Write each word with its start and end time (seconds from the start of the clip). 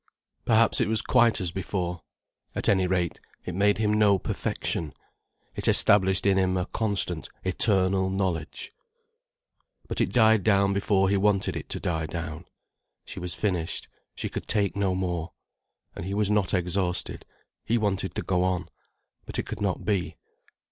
Perhaps 0.45 0.81
it 0.81 0.87
was 0.87 1.03
quite 1.03 1.39
as 1.39 1.51
before. 1.51 2.01
At 2.55 2.67
any 2.67 2.87
rate, 2.87 3.21
it 3.45 3.53
made 3.53 3.77
him 3.77 3.93
know 3.99 4.17
perfection, 4.17 4.93
it 5.55 5.67
established 5.67 6.25
in 6.25 6.39
him 6.39 6.57
a 6.57 6.65
constant 6.65 7.29
eternal 7.43 8.09
knowledge. 8.09 8.73
But 9.87 10.01
it 10.01 10.11
died 10.11 10.43
down 10.43 10.73
before 10.73 11.07
he 11.09 11.17
wanted 11.17 11.55
it 11.55 11.69
to 11.69 11.79
die 11.79 12.07
down. 12.07 12.45
She 13.05 13.19
was 13.19 13.35
finished, 13.35 13.87
she 14.15 14.27
could 14.27 14.47
take 14.47 14.75
no 14.75 14.95
more. 14.95 15.33
And 15.95 16.03
he 16.03 16.15
was 16.15 16.31
not 16.31 16.51
exhausted, 16.51 17.23
he 17.63 17.77
wanted 17.77 18.15
to 18.15 18.23
go 18.23 18.43
on. 18.43 18.69
But 19.27 19.37
it 19.37 19.45
could 19.45 19.61
not 19.61 19.85
be. 19.85 20.17